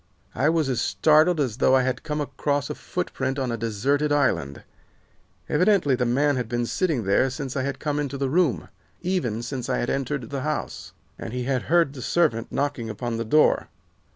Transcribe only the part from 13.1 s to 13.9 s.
the door.